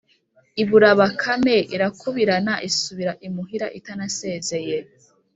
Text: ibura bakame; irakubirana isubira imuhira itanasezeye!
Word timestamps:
ibura 0.61 0.89
bakame; 0.99 1.55
irakubirana 1.75 2.53
isubira 2.69 3.11
imuhira 3.27 3.67
itanasezeye! 3.79 4.77